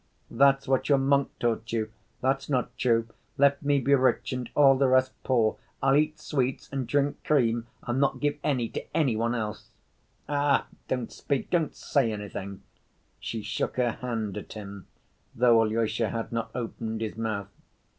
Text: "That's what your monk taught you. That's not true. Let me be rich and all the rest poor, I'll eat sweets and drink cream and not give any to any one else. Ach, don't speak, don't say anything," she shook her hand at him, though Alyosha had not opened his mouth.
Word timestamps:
"That's 0.31 0.67
what 0.67 0.89
your 0.89 0.97
monk 0.97 1.29
taught 1.39 1.71
you. 1.71 1.91
That's 2.21 2.49
not 2.49 2.75
true. 2.75 3.07
Let 3.37 3.61
me 3.61 3.79
be 3.79 3.93
rich 3.93 4.33
and 4.33 4.49
all 4.55 4.75
the 4.75 4.87
rest 4.87 5.11
poor, 5.23 5.57
I'll 5.79 5.95
eat 5.95 6.19
sweets 6.19 6.67
and 6.73 6.87
drink 6.87 7.23
cream 7.23 7.67
and 7.83 7.99
not 7.99 8.19
give 8.19 8.39
any 8.43 8.67
to 8.69 8.97
any 8.97 9.15
one 9.15 9.35
else. 9.35 9.69
Ach, 10.27 10.63
don't 10.87 11.11
speak, 11.11 11.51
don't 11.51 11.75
say 11.75 12.11
anything," 12.11 12.63
she 13.19 13.43
shook 13.43 13.75
her 13.77 13.91
hand 13.91 14.37
at 14.39 14.53
him, 14.53 14.87
though 15.35 15.61
Alyosha 15.61 16.09
had 16.09 16.31
not 16.31 16.49
opened 16.55 17.01
his 17.01 17.15
mouth. 17.15 17.51